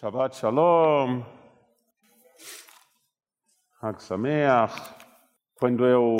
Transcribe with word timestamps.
Shabbat 0.00 0.34
Shalom, 0.34 1.22
Hag 3.82 4.02
Sameach. 4.02 4.94
Quando 5.54 5.84
eu 5.84 6.16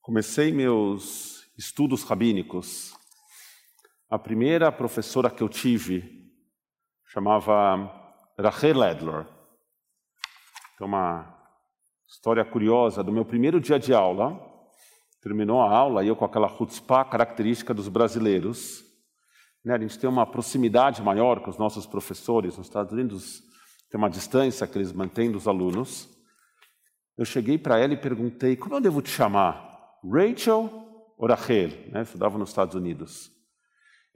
comecei 0.00 0.52
meus 0.52 1.50
estudos 1.58 2.04
rabínicos, 2.04 2.96
a 4.08 4.16
primeira 4.16 4.70
professora 4.70 5.28
que 5.28 5.42
eu 5.42 5.48
tive 5.48 6.30
chamava 7.04 7.90
Rachel 8.38 8.84
Edler. 8.84 9.26
Tem 10.78 10.86
uma 10.86 11.26
história 12.06 12.44
curiosa 12.44 13.02
do 13.02 13.10
meu 13.10 13.24
primeiro 13.24 13.60
dia 13.60 13.80
de 13.80 13.92
aula. 13.92 14.40
Terminou 15.20 15.60
a 15.60 15.76
aula 15.76 16.04
e 16.04 16.06
eu 16.06 16.14
com 16.14 16.24
aquela 16.24 16.56
chutzpah 16.56 17.04
característica 17.04 17.74
dos 17.74 17.88
brasileiros, 17.88 18.87
né? 19.68 19.74
A 19.74 19.78
gente 19.78 19.98
tem 19.98 20.08
uma 20.08 20.24
proximidade 20.24 21.02
maior 21.02 21.40
com 21.40 21.50
os 21.50 21.58
nossos 21.58 21.84
professores. 21.84 22.56
Nos 22.56 22.68
Estados 22.68 22.90
Unidos 22.90 23.42
tem 23.90 23.98
uma 23.98 24.08
distância 24.08 24.66
que 24.66 24.78
eles 24.78 24.94
mantêm 24.94 25.30
dos 25.30 25.46
alunos. 25.46 26.08
Eu 27.18 27.26
cheguei 27.26 27.58
para 27.58 27.78
ela 27.78 27.92
e 27.92 27.96
perguntei, 27.96 28.56
como 28.56 28.76
eu 28.76 28.80
devo 28.80 29.02
te 29.02 29.10
chamar? 29.10 30.00
Rachel 30.02 30.70
ou 31.18 31.28
Rachel? 31.28 31.68
Né? 31.90 31.98
Eu 31.98 32.02
estudava 32.02 32.38
nos 32.38 32.48
Estados 32.48 32.74
Unidos. 32.74 33.30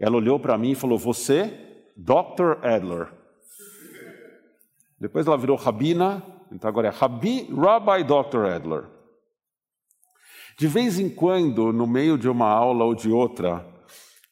Ela 0.01 0.17
olhou 0.17 0.41
para 0.41 0.57
mim 0.57 0.71
e 0.71 0.75
falou, 0.75 0.99
você, 0.99 1.93
Dr. 1.99 2.65
Adler. 2.65 3.13
Depois 4.99 5.27
ela 5.27 5.37
virou 5.37 5.59
Rabina, 5.59 6.23
então 6.51 6.67
agora 6.67 6.89
é 6.89 6.91
Rabbi 6.91 7.43
Dr. 7.45 8.47
Adler. 8.47 8.89
De 10.59 10.67
vez 10.67 10.99
em 10.99 11.11
quando, 11.11 11.75
no 11.75 11.87
meio 11.87 12.17
de 12.17 12.29
uma 12.29 12.49
aula 12.49 12.85
ou 12.87 12.95
de 12.95 13.11
outra, 13.11 13.71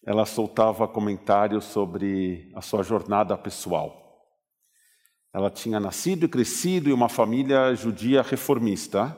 ela 0.04 0.24
soltava 0.24 0.88
comentários 0.88 1.64
sobre 1.64 2.50
a 2.54 2.60
sua 2.60 2.82
jornada 2.82 3.36
pessoal. 3.36 4.00
Ela 5.32 5.50
tinha 5.50 5.78
nascido 5.78 6.24
e 6.24 6.28
crescido 6.28 6.88
em 6.90 6.92
uma 6.92 7.08
família 7.08 7.74
judia 7.74 8.22
reformista, 8.22 9.16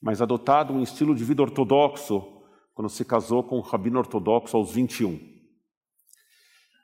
mas 0.00 0.20
adotado 0.20 0.74
um 0.74 0.82
estilo 0.82 1.14
de 1.14 1.24
vida 1.24 1.42
ortodoxo 1.42 2.42
quando 2.74 2.88
se 2.88 3.04
casou 3.04 3.44
com 3.44 3.58
um 3.58 3.62
rabino 3.62 3.98
ortodoxo 3.98 4.56
aos 4.56 4.72
21. 4.72 5.18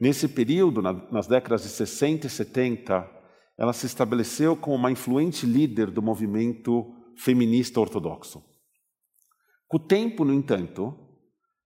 Nesse 0.00 0.28
período, 0.28 0.80
nas 0.80 1.26
décadas 1.26 1.62
de 1.62 1.68
60 1.70 2.28
e 2.28 2.30
70, 2.30 3.18
ela 3.58 3.72
se 3.72 3.86
estabeleceu 3.86 4.56
como 4.56 4.76
uma 4.76 4.92
influente 4.92 5.44
líder 5.44 5.90
do 5.90 6.00
movimento 6.00 6.94
feminista 7.16 7.80
ortodoxo. 7.80 8.42
Com 9.66 9.76
o 9.76 9.80
tempo, 9.80 10.24
no 10.24 10.32
entanto, 10.32 11.07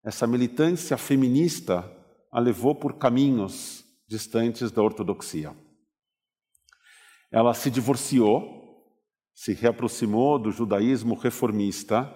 essa 0.04 0.26
militância 0.26 0.96
feminista 0.96 1.88
a 2.30 2.40
levou 2.40 2.74
por 2.74 2.94
caminhos 2.94 3.84
distantes 4.08 4.70
da 4.70 4.82
ortodoxia. 4.82 5.56
Ela 7.30 7.54
se 7.54 7.70
divorciou, 7.70 8.42
se 9.34 9.54
reaproximou 9.54 10.38
do 10.38 10.50
judaísmo 10.50 11.14
reformista, 11.14 12.12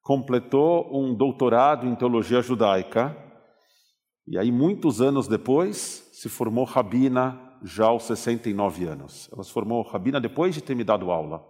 completou 0.00 0.90
um 0.92 1.14
doutorado 1.14 1.86
em 1.86 1.94
teologia 1.94 2.42
judaica 2.42 3.16
e 4.26 4.36
aí 4.36 4.50
muitos 4.50 5.00
anos 5.00 5.28
depois 5.28 6.10
se 6.12 6.28
formou 6.28 6.64
rabina 6.64 7.40
já 7.62 7.86
aos 7.86 8.04
69 8.04 8.84
anos. 8.84 9.30
Ela 9.32 9.44
se 9.44 9.52
formou 9.52 9.82
rabina 9.82 10.20
depois 10.20 10.54
de 10.54 10.60
ter 10.60 10.74
me 10.74 10.84
dado 10.84 11.10
aula. 11.10 11.42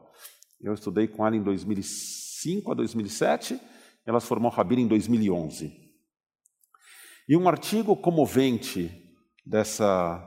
Eu 0.60 0.74
estudei 0.74 1.08
com 1.08 1.26
ela 1.26 1.34
em 1.34 1.42
2005 1.42 2.70
a 2.70 2.74
2007 2.74 3.58
ela 4.06 4.20
se 4.20 4.26
formou 4.26 4.50
rabina 4.50 4.82
em 4.82 4.88
2011. 4.88 5.80
E 7.28 7.36
um 7.36 7.48
artigo 7.48 7.96
comovente 7.96 8.90
dessa, 9.46 10.20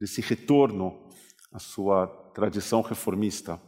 desse 0.00 0.20
retorno 0.20 1.08
à 1.52 1.58
sua 1.58 2.06
tradição 2.34 2.80
reformista. 2.80 3.60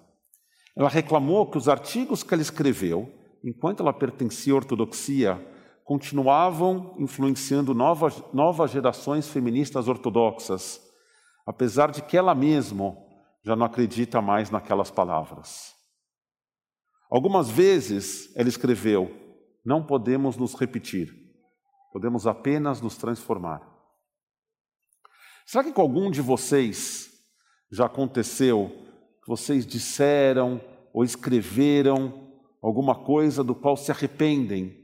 Ela 0.76 0.88
reclamou 0.88 1.50
que 1.50 1.58
os 1.58 1.68
artigos 1.68 2.22
que 2.22 2.32
ela 2.32 2.42
escreveu, 2.42 3.12
enquanto 3.44 3.80
ela 3.80 3.92
pertencia 3.92 4.52
à 4.52 4.56
ortodoxia, 4.56 5.40
continuavam 5.84 6.96
influenciando 6.98 7.74
novas, 7.74 8.22
novas 8.32 8.70
gerações 8.70 9.28
feministas 9.28 9.86
ortodoxas, 9.86 10.80
apesar 11.46 11.90
de 11.90 12.02
que 12.02 12.16
ela 12.16 12.34
mesma 12.34 12.96
já 13.44 13.54
não 13.54 13.66
acredita 13.66 14.22
mais 14.22 14.50
naquelas 14.50 14.90
palavras. 14.90 15.74
Algumas 17.10 17.50
vezes 17.50 18.34
ela 18.34 18.48
escreveu: 18.48 19.23
não 19.64 19.84
podemos 19.84 20.36
nos 20.36 20.54
repetir, 20.54 21.14
podemos 21.92 22.26
apenas 22.26 22.80
nos 22.80 22.96
transformar. 22.96 23.62
Será 25.46 25.64
que 25.64 25.72
com 25.72 25.80
algum 25.80 26.10
de 26.10 26.20
vocês 26.20 27.10
já 27.70 27.86
aconteceu 27.86 28.70
que 29.22 29.28
vocês 29.28 29.66
disseram 29.66 30.60
ou 30.92 31.02
escreveram 31.02 32.30
alguma 32.62 32.94
coisa 32.94 33.42
do 33.42 33.54
qual 33.54 33.76
se 33.76 33.90
arrependem, 33.90 34.82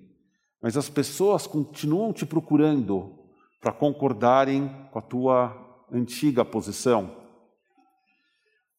mas 0.63 0.77
as 0.77 0.89
pessoas 0.89 1.47
continuam 1.47 2.13
te 2.13 2.25
procurando 2.27 3.19
para 3.61 3.73
concordarem 3.73 4.69
com 4.91 4.99
a 4.99 5.03
tua 5.03 5.85
antiga 5.93 6.45
posição? 6.45 7.17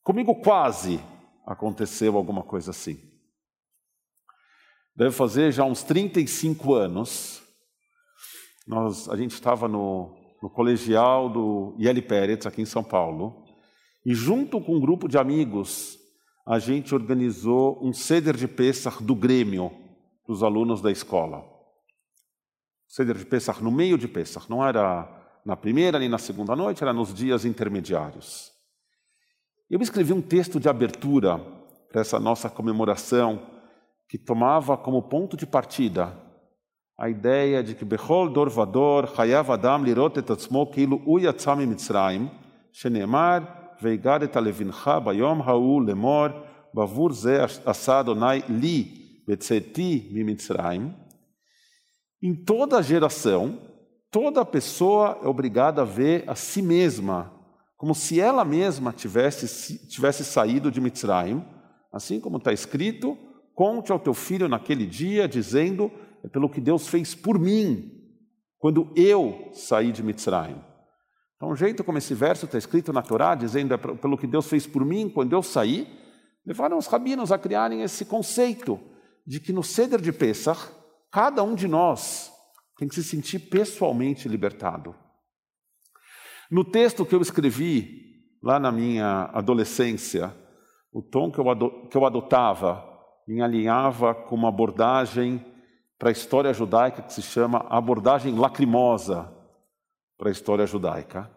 Comigo 0.03 0.35
quase 0.41 0.99
aconteceu 1.45 2.15
alguma 2.17 2.43
coisa 2.43 2.71
assim. 2.71 3.10
Deve 4.95 5.11
fazer 5.11 5.51
já 5.51 5.63
uns 5.63 5.83
35 5.83 6.73
anos. 6.73 7.41
Nós, 8.67 9.07
a 9.09 9.15
gente 9.15 9.31
estava 9.31 9.67
no, 9.67 10.15
no 10.41 10.49
colegial 10.49 11.29
do 11.29 11.75
IL 11.77 12.01
Pérez, 12.03 12.45
aqui 12.45 12.61
em 12.61 12.65
São 12.65 12.83
Paulo, 12.83 13.45
e 14.05 14.13
junto 14.13 14.59
com 14.59 14.75
um 14.75 14.79
grupo 14.79 15.07
de 15.07 15.17
amigos, 15.17 15.97
a 16.45 16.59
gente 16.59 16.93
organizou 16.93 17.79
um 17.81 17.93
ceder 17.93 18.35
de 18.35 18.47
Pesach 18.47 19.03
do 19.03 19.15
Grêmio 19.15 19.71
dos 20.27 20.43
alunos 20.43 20.81
da 20.81 20.91
escola. 20.91 21.43
Ceder 22.87 23.15
de 23.15 23.25
Pesach 23.25 23.63
no 23.63 23.71
meio 23.71 23.97
de 23.97 24.07
Pesach, 24.07 24.49
não 24.49 24.65
era 24.65 25.07
na 25.45 25.55
primeira 25.55 25.97
nem 25.97 26.09
na 26.09 26.17
segunda 26.17 26.55
noite, 26.55 26.83
era 26.83 26.91
nos 26.91 27.13
dias 27.13 27.45
intermediários. 27.45 28.51
Eu 29.69 29.81
escrevi 29.81 30.11
um 30.11 30.21
texto 30.21 30.59
de 30.59 30.67
abertura 30.67 31.39
para 31.89 32.01
essa 32.01 32.19
nossa 32.19 32.49
comemoração 32.49 33.60
que 34.11 34.17
tomava 34.17 34.77
como 34.77 35.01
ponto 35.03 35.37
de 35.37 35.45
partida 35.47 36.13
a 36.97 37.09
ideia 37.09 37.63
de 37.63 37.73
que 37.73 37.85
Bechol 37.85 38.29
Dor 38.29 38.49
Vador 38.49 39.07
Chayav 39.15 39.49
Adam 39.49 39.83
Lirot 39.83 40.19
et 40.19 40.29
Atzmo 40.29 40.67
Kilu 40.67 41.01
U 41.07 41.17
Yatzam 41.17 41.65
Mitzrayim 41.65 42.29
Shenemar 42.73 43.77
Veigad 43.79 44.21
et 44.23 44.35
Alevincha 44.35 44.99
Bayom 44.99 45.41
Ha'u 45.41 45.79
Lemor 45.79 46.33
Bavur 46.73 47.13
Ze 47.13 47.39
Asa 47.65 47.99
Adonai 47.99 48.43
Li 48.49 49.23
Betzeti 49.25 50.11
Mitzrayim. 50.25 50.93
Em 52.21 52.35
toda 52.35 52.83
geração, 52.83 53.57
toda 54.11 54.43
pessoa 54.43 55.21
é 55.23 55.27
obrigada 55.27 55.83
a 55.83 55.85
ver 55.85 56.25
a 56.27 56.35
si 56.35 56.61
mesma 56.61 57.31
como 57.77 57.95
se 57.95 58.19
ela 58.19 58.43
mesma 58.43 58.91
tivesse, 58.91 59.87
tivesse 59.87 60.25
saído 60.25 60.69
de 60.69 60.81
Mitzrayim, 60.81 61.43
assim 61.91 62.19
como 62.19 62.37
está 62.37 62.51
escrito, 62.51 63.17
Conte 63.53 63.91
ao 63.91 63.99
teu 63.99 64.13
filho 64.13 64.47
naquele 64.47 64.85
dia, 64.85 65.27
dizendo: 65.27 65.91
é 66.23 66.27
pelo 66.27 66.49
que 66.49 66.61
Deus 66.61 66.87
fez 66.87 67.15
por 67.15 67.39
mim, 67.39 67.91
quando 68.57 68.91
eu 68.95 69.49
saí 69.53 69.91
de 69.91 70.03
Mitzrayim. 70.03 70.61
Então, 71.35 71.49
o 71.49 71.55
jeito 71.55 71.83
como 71.83 71.97
esse 71.97 72.13
verso 72.13 72.45
está 72.45 72.57
escrito 72.57 72.93
na 72.93 73.01
Torá, 73.01 73.35
dizendo: 73.35 73.73
é 73.73 73.77
pelo 73.77 74.17
que 74.17 74.27
Deus 74.27 74.47
fez 74.47 74.67
por 74.67 74.85
mim, 74.85 75.09
quando 75.09 75.33
eu 75.33 75.41
saí, 75.41 75.87
levaram 76.45 76.77
os 76.77 76.87
rabinos 76.87 77.31
a 77.31 77.37
criarem 77.37 77.81
esse 77.81 78.05
conceito 78.05 78.79
de 79.25 79.39
que 79.39 79.53
no 79.53 79.63
ceder 79.63 79.99
de 79.99 80.11
Pesach, 80.11 80.71
cada 81.11 81.43
um 81.43 81.55
de 81.55 81.67
nós 81.67 82.31
tem 82.77 82.87
que 82.87 82.95
se 82.95 83.03
sentir 83.03 83.39
pessoalmente 83.39 84.27
libertado. 84.27 84.95
No 86.49 86.63
texto 86.63 87.05
que 87.05 87.15
eu 87.15 87.21
escrevi 87.21 88.11
lá 88.43 88.59
na 88.59 88.71
minha 88.71 89.29
adolescência, 89.33 90.35
o 90.91 91.01
tom 91.01 91.31
que 91.31 91.39
eu, 91.39 91.87
que 91.87 91.95
eu 91.95 92.05
adotava 92.05 92.90
me 93.27 93.41
alinhava 93.41 94.13
com 94.13 94.35
uma 94.35 94.49
abordagem 94.49 95.43
para 95.97 96.09
a 96.09 96.11
história 96.11 96.53
judaica 96.53 97.01
que 97.01 97.13
se 97.13 97.21
chama 97.21 97.65
abordagem 97.69 98.35
lacrimosa 98.35 99.31
para 100.17 100.29
a 100.29 100.31
história 100.31 100.65
judaica, 100.65 101.29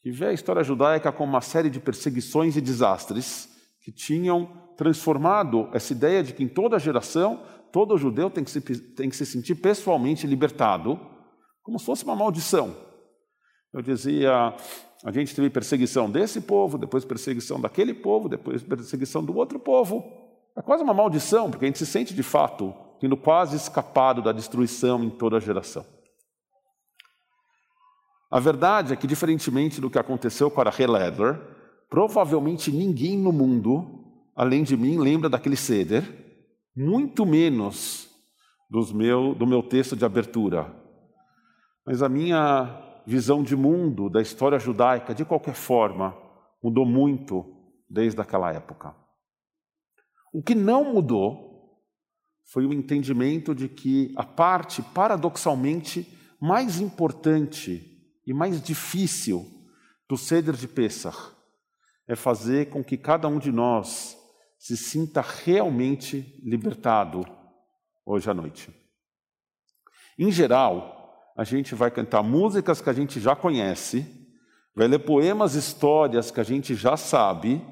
que 0.00 0.10
vê 0.10 0.26
a 0.26 0.32
história 0.32 0.62
judaica 0.62 1.12
como 1.12 1.32
uma 1.32 1.40
série 1.40 1.70
de 1.70 1.80
perseguições 1.80 2.56
e 2.56 2.60
desastres 2.60 3.48
que 3.82 3.92
tinham 3.92 4.46
transformado 4.76 5.68
essa 5.72 5.92
ideia 5.92 6.22
de 6.22 6.32
que 6.32 6.42
em 6.42 6.48
toda 6.48 6.78
geração 6.78 7.42
todo 7.72 7.96
judeu 7.98 8.30
tem 8.30 8.44
que 8.44 8.50
se, 8.50 8.60
tem 8.60 9.08
que 9.08 9.16
se 9.16 9.26
sentir 9.26 9.56
pessoalmente 9.56 10.26
libertado, 10.26 11.00
como 11.62 11.78
se 11.78 11.86
fosse 11.86 12.04
uma 12.04 12.14
maldição. 12.14 12.76
Eu 13.72 13.80
dizia, 13.80 14.54
a 15.04 15.10
gente 15.10 15.34
teve 15.34 15.48
perseguição 15.50 16.10
desse 16.10 16.40
povo, 16.40 16.78
depois 16.78 17.04
perseguição 17.04 17.60
daquele 17.60 17.94
povo, 17.94 18.28
depois 18.28 18.62
perseguição 18.62 19.24
do 19.24 19.34
outro 19.36 19.58
povo. 19.58 20.21
É 20.56 20.62
quase 20.62 20.82
uma 20.82 20.94
maldição, 20.94 21.50
porque 21.50 21.64
a 21.64 21.68
gente 21.68 21.78
se 21.78 21.86
sente 21.86 22.14
de 22.14 22.22
fato 22.22 22.74
tendo 23.00 23.16
quase 23.16 23.56
escapado 23.56 24.22
da 24.22 24.30
destruição 24.30 25.02
em 25.02 25.10
toda 25.10 25.36
a 25.36 25.40
geração. 25.40 25.84
A 28.30 28.38
verdade 28.38 28.92
é 28.92 28.96
que, 28.96 29.06
diferentemente 29.06 29.80
do 29.80 29.90
que 29.90 29.98
aconteceu 29.98 30.50
com 30.50 30.60
a 30.60 30.64
Rachel 30.64 30.94
Adler, 30.94 31.40
provavelmente 31.90 32.70
ninguém 32.70 33.18
no 33.18 33.32
mundo, 33.32 34.04
além 34.36 34.62
de 34.62 34.76
mim, 34.76 34.98
lembra 34.98 35.28
daquele 35.28 35.56
ceder, 35.56 36.04
muito 36.74 37.26
menos 37.26 38.08
meu, 38.94 39.34
do 39.34 39.46
meu 39.46 39.62
texto 39.62 39.96
de 39.96 40.04
abertura. 40.04 40.72
Mas 41.84 42.02
a 42.02 42.08
minha 42.08 43.02
visão 43.04 43.42
de 43.42 43.56
mundo, 43.56 44.08
da 44.08 44.22
história 44.22 44.58
judaica, 44.58 45.14
de 45.14 45.24
qualquer 45.24 45.54
forma, 45.54 46.16
mudou 46.62 46.86
muito 46.86 47.44
desde 47.90 48.20
aquela 48.20 48.52
época. 48.52 48.94
O 50.32 50.42
que 50.42 50.54
não 50.54 50.94
mudou 50.94 51.52
foi 52.44 52.64
o 52.64 52.72
entendimento 52.72 53.54
de 53.54 53.68
que 53.68 54.12
a 54.16 54.24
parte, 54.24 54.82
paradoxalmente, 54.82 56.18
mais 56.40 56.80
importante 56.80 58.02
e 58.26 58.32
mais 58.32 58.60
difícil 58.62 59.46
do 60.08 60.16
ceder 60.16 60.54
de 60.54 60.66
Pesach 60.66 61.32
é 62.08 62.16
fazer 62.16 62.70
com 62.70 62.82
que 62.82 62.96
cada 62.96 63.28
um 63.28 63.38
de 63.38 63.52
nós 63.52 64.16
se 64.58 64.76
sinta 64.76 65.20
realmente 65.20 66.40
libertado 66.42 67.24
hoje 68.04 68.30
à 68.30 68.34
noite. 68.34 68.72
Em 70.18 70.30
geral, 70.30 71.32
a 71.36 71.44
gente 71.44 71.74
vai 71.74 71.90
cantar 71.90 72.22
músicas 72.22 72.80
que 72.80 72.90
a 72.90 72.92
gente 72.92 73.20
já 73.20 73.34
conhece, 73.34 74.06
vai 74.74 74.88
ler 74.88 75.00
poemas, 75.00 75.54
histórias 75.54 76.30
que 76.30 76.40
a 76.40 76.44
gente 76.44 76.74
já 76.74 76.96
sabe, 76.96 77.64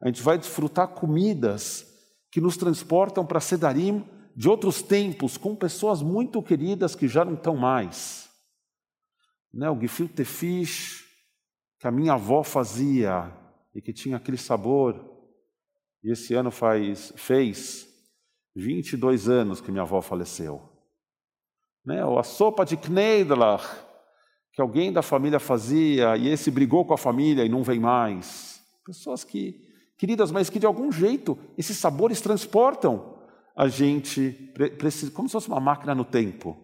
a 0.00 0.06
gente 0.06 0.22
vai 0.22 0.38
desfrutar 0.38 0.88
comidas 0.88 1.89
que 2.30 2.40
nos 2.40 2.56
transportam 2.56 3.26
para 3.26 3.40
Sedarim 3.40 4.04
de 4.36 4.48
outros 4.48 4.82
tempos, 4.82 5.36
com 5.36 5.54
pessoas 5.54 6.02
muito 6.02 6.42
queridas 6.42 6.94
que 6.94 7.08
já 7.08 7.24
não 7.24 7.34
estão 7.34 7.56
mais 7.56 8.30
né, 9.52 9.68
o 9.68 9.78
gefilte 9.78 10.24
fish 10.24 11.04
que 11.78 11.86
a 11.86 11.90
minha 11.90 12.14
avó 12.14 12.42
fazia 12.42 13.32
e 13.74 13.80
que 13.80 13.92
tinha 13.92 14.16
aquele 14.16 14.36
sabor. 14.36 15.08
E 16.02 16.10
esse 16.12 16.34
ano 16.34 16.50
faz, 16.50 17.12
fez 17.16 17.88
22 18.54 19.28
anos 19.28 19.60
que 19.60 19.70
minha 19.70 19.82
avó 19.82 20.00
faleceu. 20.00 20.62
Né, 21.84 22.04
ou 22.04 22.18
a 22.18 22.22
sopa 22.22 22.64
de 22.64 22.76
Kneidlach, 22.76 23.64
que 24.52 24.60
alguém 24.60 24.92
da 24.92 25.02
família 25.02 25.40
fazia 25.40 26.16
e 26.16 26.28
esse 26.28 26.50
brigou 26.50 26.84
com 26.84 26.94
a 26.94 26.98
família 26.98 27.44
e 27.44 27.48
não 27.48 27.62
vem 27.62 27.80
mais. 27.80 28.60
Pessoas 28.84 29.24
que, 29.24 29.69
queridas, 30.00 30.32
mas 30.32 30.48
que 30.48 30.58
de 30.58 30.64
algum 30.64 30.90
jeito 30.90 31.38
esses 31.58 31.76
sabores 31.76 32.22
transportam 32.22 33.18
a 33.54 33.68
gente, 33.68 34.50
como 35.12 35.28
se 35.28 35.32
fosse 35.32 35.48
uma 35.48 35.60
máquina 35.60 35.94
no 35.94 36.06
tempo. 36.06 36.56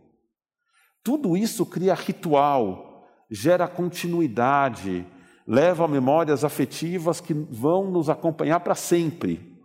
Tudo 1.04 1.36
isso 1.36 1.66
cria 1.66 1.92
ritual, 1.92 3.06
gera 3.30 3.68
continuidade, 3.68 5.06
leva 5.46 5.86
memórias 5.86 6.44
afetivas 6.44 7.20
que 7.20 7.34
vão 7.34 7.90
nos 7.90 8.08
acompanhar 8.08 8.60
para 8.60 8.74
sempre. 8.74 9.60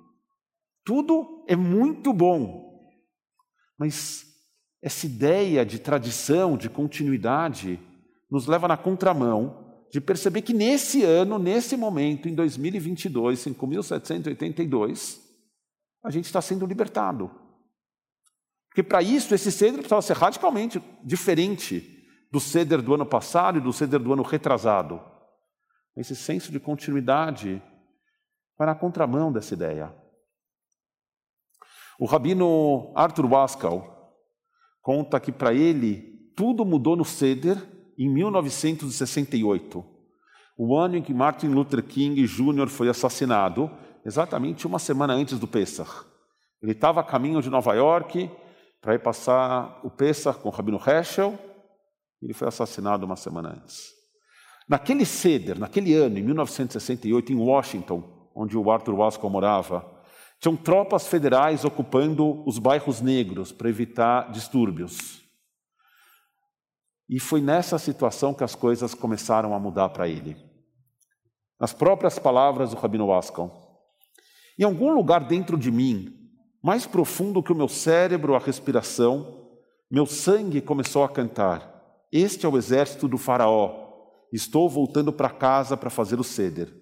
Tudo 0.84 1.46
é 1.48 1.56
muito 1.56 2.12
bom, 2.12 2.78
mas 3.80 4.26
essa 4.82 5.06
ideia 5.06 5.66
de 5.66 5.80
tradição, 5.80 6.58
de 6.58 6.70
continuidade, 6.70 7.80
nos 8.30 8.48
leva 8.48 8.68
na 8.68 8.76
contramão 8.76 9.71
de 9.92 10.00
perceber 10.00 10.42
que 10.42 10.54
nesse 10.54 11.04
ano, 11.04 11.38
nesse 11.38 11.76
momento, 11.76 12.30
em 12.30 12.34
2022, 12.34 13.40
5.782, 13.46 15.20
a 16.04 16.10
gente 16.10 16.26
está 16.26 16.42
sendo 16.42 16.66
libertado. 16.66 17.30
Porque 18.70 18.82
para 18.82 19.02
isso, 19.02 19.36
esse 19.36 19.52
ceder 19.52 19.80
precisava 19.80 20.02
ser 20.02 20.16
radicalmente 20.16 20.82
diferente 21.04 22.08
do 22.32 22.40
ceder 22.40 22.82
do 22.82 22.94
ano 22.94 23.06
passado 23.06 23.58
e 23.58 23.62
do 23.62 23.74
ceder 23.74 24.00
do 24.00 24.14
ano 24.14 24.24
retrasado. 24.24 25.02
Esse 25.98 26.16
senso 26.16 26.54
de 26.54 26.60
continuidade 26.60 27.62
vai 28.58 28.66
na 28.68 28.76
contramão 28.76 29.30
dessa 29.30 29.54
ideia. 29.54 29.94
O 32.00 32.06
rabino 32.06 32.94
Arthur 32.96 33.26
Waskal 33.26 34.16
conta 34.82 35.20
que 35.20 35.34
para 35.34 35.54
ele 35.54 36.32
tudo 36.34 36.64
mudou 36.64 36.96
no 36.96 37.04
ceder 37.04 37.58
em 37.98 38.10
1968, 38.10 39.86
o 40.58 40.78
ano 40.78 40.98
em 40.98 41.02
que 41.02 41.14
Martin 41.14 41.48
Luther 41.48 41.84
King 41.84 42.24
Jr. 42.26 42.68
foi 42.68 42.90
assassinado, 42.90 43.72
exatamente 44.06 44.68
uma 44.68 44.80
semana 44.80 45.14
antes 45.14 45.40
do 45.40 45.48
Pesach. 45.48 46.06
Ele 46.62 46.74
estava 46.74 47.02
a 47.02 47.04
caminho 47.04 47.42
de 47.42 47.50
Nova 47.50 47.74
York, 47.74 48.30
para 48.82 48.96
ir 48.96 49.00
passar 49.00 49.80
o 49.84 49.90
Pesach 49.90 50.40
com 50.40 50.50
o 50.50 50.52
Rabino 50.52 50.82
Heschel, 50.84 51.38
ele 52.22 52.34
foi 52.34 52.48
assassinado 52.48 53.06
uma 53.06 53.16
semana 53.16 53.50
antes. 53.50 53.92
Naquele 54.68 55.06
ceder, 55.06 55.60
naquele 55.60 55.94
ano, 55.94 56.18
em 56.18 56.24
1968, 56.24 57.32
em 57.32 57.36
Washington, 57.36 58.30
onde 58.36 58.58
o 58.58 58.72
Arthur 58.72 58.96
Waskell 58.96 59.30
morava, 59.30 59.86
tinham 60.40 60.56
tropas 60.56 61.08
federais 61.08 61.64
ocupando 61.64 62.44
os 62.48 62.58
bairros 62.58 63.02
negros 63.02 63.52
para 63.52 63.70
evitar 63.70 64.32
distúrbios. 64.32 65.21
E 67.12 67.20
foi 67.20 67.42
nessa 67.42 67.78
situação 67.78 68.34
que 68.34 68.44
as 68.44 68.56
coisas 68.56 68.94
começaram 68.94 69.54
a 69.54 69.60
mudar 69.60 69.90
para 69.90 70.08
ele. 70.08 70.38
Nas 71.60 71.74
próprias 71.74 72.18
palavras 72.18 72.70
do 72.70 72.78
Rabino 72.78 73.08
Waskell, 73.08 73.52
em 74.58 74.64
algum 74.64 74.94
lugar 74.94 75.28
dentro 75.28 75.58
de 75.58 75.70
mim 75.70 76.18
mais 76.64 76.86
profundo 76.86 77.44
que 77.44 77.52
o 77.52 77.56
meu 77.56 77.68
cérebro, 77.68 78.36
a 78.36 78.40
respiração, 78.40 79.50
meu 79.90 80.06
sangue 80.06 80.62
começou 80.62 81.04
a 81.04 81.10
cantar. 81.10 81.70
Este 82.12 82.46
é 82.46 82.50
o 82.50 82.58
exército 82.58 83.08
do 83.08 83.18
Faraó. 83.18 83.90
Estou 84.32 84.70
voltando 84.70 85.12
para 85.12 85.30
casa 85.30 85.76
para 85.76 85.90
fazer 85.90 86.20
o 86.20 86.24
ceder. 86.24 86.74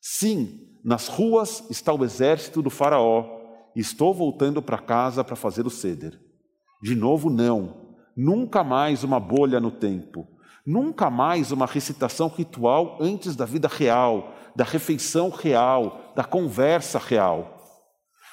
Sim, 0.00 0.76
nas 0.84 1.08
ruas 1.08 1.64
está 1.70 1.94
o 1.94 2.04
exército 2.04 2.60
do 2.60 2.68
Faraó. 2.68 3.40
Estou 3.74 4.12
voltando 4.12 4.60
para 4.60 4.76
casa 4.76 5.24
para 5.24 5.36
fazer 5.36 5.64
o 5.66 5.70
ceder. 5.70 6.20
De 6.82 6.94
novo, 6.94 7.30
não. 7.30 7.81
Nunca 8.16 8.62
mais 8.62 9.02
uma 9.02 9.18
bolha 9.18 9.58
no 9.58 9.70
tempo. 9.70 10.26
Nunca 10.66 11.10
mais 11.10 11.50
uma 11.50 11.66
recitação 11.66 12.28
ritual 12.28 12.98
antes 13.00 13.34
da 13.34 13.44
vida 13.44 13.68
real, 13.68 14.32
da 14.54 14.64
refeição 14.64 15.30
real, 15.30 16.12
da 16.14 16.22
conversa 16.22 16.98
real. 16.98 17.58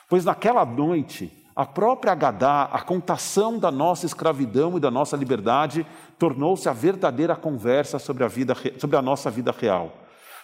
Pois 0.10 0.26
naquela 0.26 0.66
noite, 0.66 1.32
a 1.56 1.66
própria 1.66 2.12
Agadá, 2.12 2.64
a 2.72 2.82
contação 2.82 3.58
da 3.58 3.72
nossa 3.72 4.06
escravidão 4.06 4.78
e 4.78 4.80
da 4.80 4.92
nossa 4.92 5.18
liberdade, 5.18 5.86
tornou-se 6.18 6.70
a 6.70 6.74
verdadeira 6.74 7.36
conversa 7.36 7.98
sobre 7.98 8.24
a, 8.24 8.28
vida, 8.28 8.56
sobre 8.78 8.96
a 8.96 9.02
nossa 9.02 9.32
vida 9.32 9.52
real. 9.58 9.92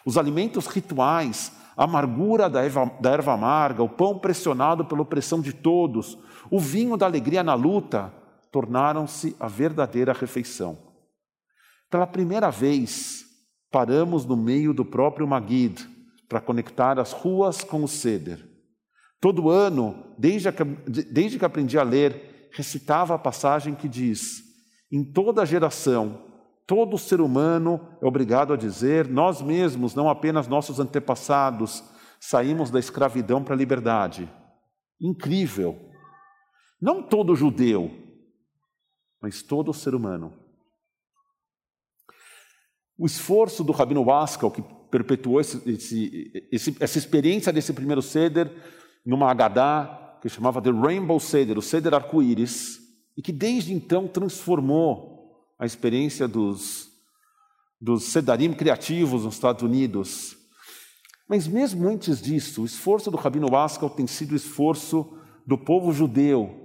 Os 0.05 0.17
alimentos 0.17 0.67
rituais, 0.67 1.51
a 1.77 1.83
amargura 1.83 2.49
da 2.49 2.61
da 2.99 3.11
erva 3.11 3.33
amarga, 3.33 3.83
o 3.83 3.89
pão 3.89 4.17
pressionado 4.17 4.85
pela 4.85 5.01
opressão 5.01 5.41
de 5.41 5.53
todos, 5.53 6.17
o 6.49 6.59
vinho 6.59 6.97
da 6.97 7.05
alegria 7.05 7.43
na 7.43 7.53
luta, 7.53 8.11
tornaram-se 8.55 9.35
a 9.37 9.49
verdadeira 9.49 10.13
refeição. 10.13 10.77
Pela 11.91 12.07
primeira 12.07 12.49
vez, 12.49 13.25
paramos 13.69 14.23
no 14.23 14.37
meio 14.37 14.73
do 14.73 14.85
próprio 14.85 15.27
Magid 15.27 15.85
para 16.29 16.39
conectar 16.39 16.97
as 16.97 17.11
ruas 17.11 17.65
com 17.65 17.83
o 17.83 17.87
Seder. 17.87 18.47
Todo 19.19 19.49
ano, 19.49 20.05
desde 20.17 20.49
que, 20.53 20.63
desde 20.63 21.37
que 21.37 21.43
aprendi 21.43 21.77
a 21.77 21.83
ler, 21.83 22.49
recitava 22.53 23.13
a 23.13 23.19
passagem 23.19 23.75
que 23.75 23.89
diz: 23.89 24.41
em 24.89 25.03
toda 25.03 25.45
geração, 25.45 26.23
todo 26.65 26.97
ser 26.97 27.19
humano 27.19 27.85
é 28.01 28.05
obrigado 28.05 28.53
a 28.53 28.57
dizer, 28.57 29.05
nós 29.05 29.41
mesmos, 29.41 29.93
não 29.93 30.07
apenas 30.07 30.47
nossos 30.47 30.79
antepassados, 30.79 31.83
saímos 32.21 32.71
da 32.71 32.79
escravidão 32.79 33.43
para 33.43 33.53
a 33.53 33.57
liberdade. 33.57 34.31
Incrível. 35.01 35.77
Não 36.81 37.03
todo 37.03 37.35
judeu, 37.35 38.04
mas 39.21 39.41
todo 39.41 39.73
ser 39.73 39.95
humano. 39.95 40.33
O 42.97 43.05
esforço 43.05 43.63
do 43.63 43.71
Rabino 43.71 44.03
Waskal, 44.05 44.51
que 44.51 44.63
perpetuou 44.89 45.41
esse, 45.41 45.61
esse, 46.51 46.77
essa 46.79 46.97
experiência 46.97 47.51
desse 47.51 47.73
primeiro 47.73 48.01
ceder, 48.01 48.51
numa 49.05 49.29
Agadá 49.29 50.17
que 50.21 50.29
chamava 50.29 50.61
de 50.61 50.71
Rainbow 50.71 51.19
Seder, 51.19 51.57
o 51.57 51.61
Seder 51.61 51.93
arco-íris, 51.93 52.79
e 53.15 53.21
que 53.21 53.31
desde 53.31 53.73
então 53.73 54.07
transformou 54.07 55.45
a 55.59 55.65
experiência 55.65 56.27
dos, 56.27 56.89
dos 57.79 58.05
Sedarim 58.05 58.53
criativos 58.53 59.23
nos 59.23 59.35
Estados 59.35 59.61
Unidos. 59.61 60.35
Mas 61.29 61.47
mesmo 61.47 61.87
antes 61.87 62.21
disso, 62.21 62.63
o 62.63 62.65
esforço 62.65 63.11
do 63.11 63.17
Rabino 63.17 63.55
Askal 63.55 63.89
tem 63.89 64.07
sido 64.07 64.31
o 64.31 64.35
esforço 64.35 65.17
do 65.45 65.57
povo 65.57 65.91
judeu 65.91 66.64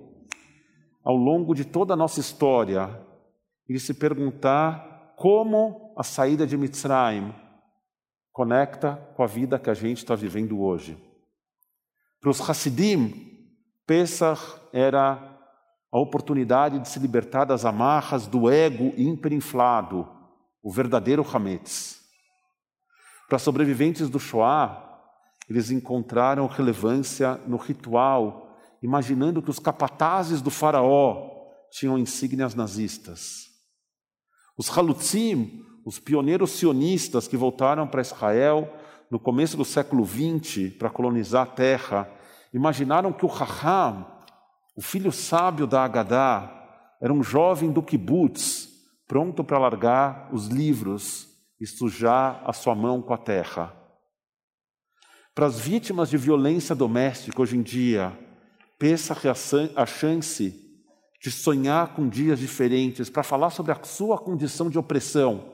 ao 1.11 1.17
longo 1.17 1.57
de 1.57 1.65
toda 1.65 1.95
a 1.95 1.97
nossa 1.97 2.21
história, 2.21 2.89
e 3.69 3.81
se 3.81 3.93
perguntar 3.93 5.13
como 5.17 5.93
a 5.99 6.05
saída 6.05 6.47
de 6.47 6.57
Mitzrayim 6.57 7.35
conecta 8.31 8.95
com 9.17 9.25
a 9.25 9.27
vida 9.27 9.59
que 9.59 9.69
a 9.69 9.75
gente 9.75 9.99
está 9.99 10.15
vivendo 10.15 10.61
hoje. 10.61 10.97
Para 12.21 12.31
os 12.31 12.41
Hassidim, 12.49 13.13
Pesach 13.85 14.41
era 14.73 15.37
a 15.91 15.99
oportunidade 15.99 16.79
de 16.79 16.89
se 16.89 17.01
libertar 17.01 17.45
das 17.45 17.65
amarras 17.65 18.29
do 18.29 18.49
ego 18.49 18.95
hiperinflado, 18.97 20.09
o 20.63 20.71
verdadeiro 20.71 21.27
Hametz. 21.29 22.03
Para 23.29 23.41
sobreviventes 23.41 24.09
do 24.09 24.21
Shoah, 24.21 24.81
eles 25.49 25.73
encontraram 25.73 26.47
relevância 26.47 27.35
no 27.49 27.57
ritual, 27.57 28.50
imaginando 28.83 29.43
que 29.43 29.51
os 29.51 29.59
capatazes 29.59 30.41
do 30.41 30.51
faraó 30.51 31.31
tinham 31.71 31.99
insígnias 31.99 32.55
nazistas. 32.55 33.49
Os 34.57 34.69
Halutzim, 34.77 35.65
os 35.85 35.99
pioneiros 35.99 36.51
sionistas 36.53 37.27
que 37.27 37.37
voltaram 37.37 37.87
para 37.87 38.03
Israel 38.03 38.73
no 39.11 39.19
começo 39.19 39.57
do 39.57 39.65
século 39.65 40.05
XX 40.05 40.75
para 40.79 40.91
colonizar 40.91 41.43
a 41.43 41.51
terra, 41.51 42.11
imaginaram 42.53 43.13
que 43.13 43.25
o 43.25 43.29
Raham, 43.29 44.07
o 44.77 44.83
filho 44.83 45.11
sábio 45.11 45.67
da 45.67 45.85
Agadá, 45.85 46.57
era 47.01 47.13
um 47.13 47.23
jovem 47.23 47.73
do 47.73 47.83
kibbutz, 47.83 48.69
pronto 49.07 49.43
para 49.43 49.59
largar 49.59 50.29
os 50.33 50.47
livros 50.47 51.29
e 51.61 51.67
sujar 51.67 52.43
a 52.45 52.53
sua 52.53 52.75
mão 52.75 53.03
com 53.03 53.13
a 53.13 53.19
terra. 53.19 53.75
Para 55.35 55.47
as 55.47 55.59
vítimas 55.59 56.11
de 56.11 56.17
violência 56.17 56.75
doméstica 56.75 57.41
hoje 57.41 57.57
em 57.57 57.63
dia, 57.63 58.17
pensa 58.81 59.15
a 59.77 59.85
chance 59.85 60.59
de 61.23 61.31
sonhar 61.31 61.95
com 61.95 62.09
dias 62.09 62.39
diferentes 62.39 63.11
para 63.11 63.23
falar 63.23 63.51
sobre 63.51 63.73
a 63.73 63.85
sua 63.85 64.19
condição 64.19 64.71
de 64.71 64.79
opressão, 64.79 65.53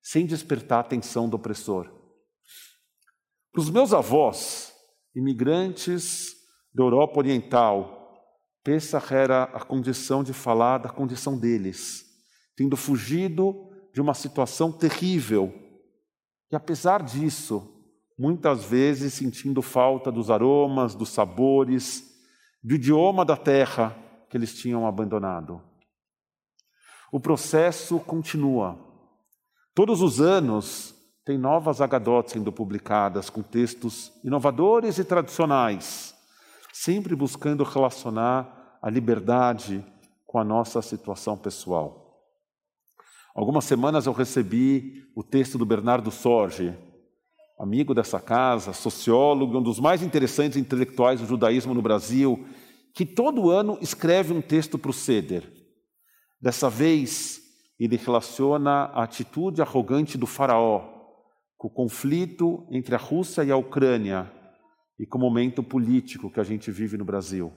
sem 0.00 0.24
despertar 0.24 0.78
a 0.78 0.80
atenção 0.82 1.28
do 1.28 1.34
opressor. 1.34 1.90
Para 3.52 3.60
os 3.60 3.68
meus 3.68 3.92
avós, 3.92 4.72
imigrantes 5.16 6.36
da 6.72 6.84
Europa 6.84 7.18
Oriental, 7.18 8.14
Pesach 8.62 9.12
era 9.12 9.42
a 9.42 9.64
condição 9.64 10.22
de 10.22 10.32
falar 10.32 10.78
da 10.78 10.88
condição 10.88 11.36
deles, 11.36 12.04
tendo 12.56 12.76
fugido 12.76 13.68
de 13.92 14.00
uma 14.00 14.14
situação 14.14 14.70
terrível. 14.70 15.52
E 16.52 16.54
apesar 16.54 17.02
disso, 17.02 17.68
muitas 18.16 18.64
vezes 18.64 19.12
sentindo 19.14 19.60
falta 19.60 20.12
dos 20.12 20.30
aromas, 20.30 20.94
dos 20.94 21.08
sabores, 21.08 22.13
do 22.64 22.74
idioma 22.74 23.24
da 23.24 23.36
terra 23.36 23.94
que 24.28 24.36
eles 24.36 24.54
tinham 24.54 24.86
abandonado. 24.86 25.62
O 27.12 27.20
processo 27.20 28.00
continua. 28.00 28.78
Todos 29.74 30.00
os 30.00 30.20
anos 30.20 30.94
tem 31.24 31.38
novas 31.38 31.80
Agadot 31.80 32.30
sendo 32.30 32.50
publicadas 32.50 33.30
com 33.30 33.42
textos 33.42 34.10
inovadores 34.24 34.98
e 34.98 35.04
tradicionais 35.04 36.14
sempre 36.74 37.14
buscando 37.14 37.62
relacionar 37.62 38.78
a 38.82 38.90
liberdade 38.90 39.86
com 40.26 40.40
a 40.40 40.44
nossa 40.44 40.82
situação 40.82 41.38
pessoal. 41.38 42.20
Algumas 43.32 43.64
semanas 43.64 44.06
eu 44.06 44.12
recebi 44.12 45.04
o 45.14 45.22
texto 45.22 45.56
do 45.56 45.64
Bernardo 45.64 46.10
Sorge, 46.10 46.76
amigo 47.58 47.94
dessa 47.94 48.20
casa, 48.20 48.72
sociólogo, 48.72 49.58
um 49.58 49.62
dos 49.62 49.78
mais 49.78 50.02
interessantes 50.02 50.56
intelectuais 50.56 51.20
do 51.20 51.26
judaísmo 51.26 51.74
no 51.74 51.82
Brasil, 51.82 52.44
que 52.94 53.06
todo 53.06 53.50
ano 53.50 53.78
escreve 53.80 54.32
um 54.32 54.40
texto 54.40 54.78
para 54.78 54.90
o 54.90 54.94
Seder. 54.94 55.50
Dessa 56.40 56.68
vez, 56.68 57.40
ele 57.78 57.96
relaciona 57.96 58.84
a 58.86 59.02
atitude 59.02 59.62
arrogante 59.62 60.16
do 60.16 60.26
faraó 60.26 60.94
com 61.56 61.68
o 61.68 61.70
conflito 61.70 62.66
entre 62.70 62.94
a 62.94 62.98
Rússia 62.98 63.42
e 63.42 63.50
a 63.50 63.56
Ucrânia 63.56 64.30
e 64.98 65.06
com 65.06 65.18
o 65.18 65.20
momento 65.20 65.62
político 65.62 66.30
que 66.30 66.38
a 66.38 66.44
gente 66.44 66.70
vive 66.70 66.96
no 66.96 67.04
Brasil. 67.04 67.52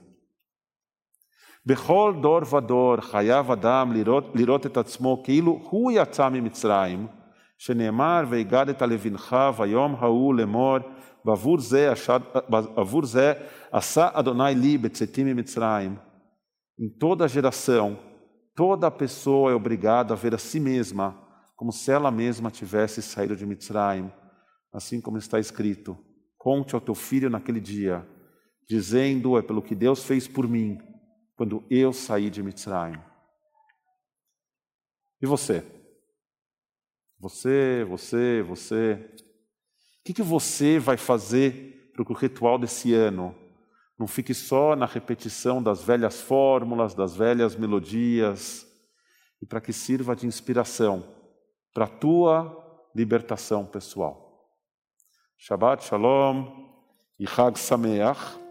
Behol 1.64 2.14
dor 2.14 2.44
vador, 2.44 3.00
hayav 3.12 3.52
adam 3.52 3.92
lirot 3.92 4.66
et 4.66 4.76
atzmo, 4.78 5.22
keilu 5.22 5.60
hu 5.70 5.90
yatzam 5.90 6.30
mitzrayim, 6.30 7.08
שנאמר 7.57 8.23
והגדת 8.29 8.81
לבנך 8.81 9.35
ויום 9.57 9.95
ההוא 9.95 10.35
לאמור 10.35 10.77
בעבור 11.25 11.59
זה, 11.59 11.93
בעבור 12.49 13.05
זה 13.05 13.33
עשה 13.71 14.09
אדוני 14.13 14.55
לי 14.55 14.77
בצאתי 14.77 15.23
ממצרים. 15.23 15.95
Em 16.79 16.89
toda 16.89 17.27
geração, 17.27 17.99
toda 18.55 18.89
pessoa 18.89 19.51
é 19.51 19.55
obrigada 19.55 20.15
a 20.15 20.17
ver 20.17 20.33
a 20.33 20.39
si 20.39 20.59
mesma 20.59 21.15
como 21.55 21.71
se 21.71 21.91
ela 21.91 22.11
mesma 22.11 22.49
tivesse 22.49 23.01
saído 23.01 23.35
de 23.35 23.45
Mitzrayim, 23.45 24.11
assim 24.73 24.99
como 24.99 25.17
está 25.17 25.39
escrito: 25.39 25.97
Conte 26.37 26.73
ao 26.73 26.81
teu 26.81 26.95
filho 26.95 27.29
naquele 27.29 27.59
dia, 27.59 28.05
dizendo: 28.67 29.37
É 29.37 29.41
pelo 29.41 29.61
que 29.61 29.75
Deus 29.75 30.03
fez 30.03 30.27
por 30.27 30.47
mim, 30.47 30.77
quando 31.35 31.63
eu 31.69 31.93
saí 31.93 32.29
de 32.29 32.41
Mitzrayim. 32.41 32.99
E 35.21 35.25
você? 35.25 35.63
Você, 37.20 37.84
você, 37.84 38.42
você. 38.42 38.94
O 40.00 40.04
que, 40.04 40.14
que 40.14 40.22
você 40.22 40.78
vai 40.78 40.96
fazer 40.96 41.90
para 41.92 42.04
que 42.04 42.12
o 42.12 42.14
ritual 42.14 42.58
desse 42.58 42.94
ano 42.94 43.34
não 43.98 44.06
fique 44.06 44.32
só 44.32 44.76
na 44.76 44.86
repetição 44.86 45.60
das 45.60 45.82
velhas 45.82 46.20
fórmulas, 46.20 46.94
das 46.94 47.16
velhas 47.16 47.56
melodias, 47.56 48.64
e 49.42 49.46
para 49.46 49.60
que 49.60 49.72
sirva 49.72 50.14
de 50.14 50.26
inspiração 50.26 51.04
para 51.74 51.86
a 51.86 51.88
tua 51.88 52.88
libertação 52.94 53.66
pessoal? 53.66 54.28
Shabbat 55.36 55.84
Shalom 55.84 56.46
e 57.18 57.26
Chag 57.26 57.58
Sameach. 57.58 58.47